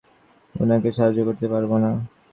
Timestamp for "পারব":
1.53-1.71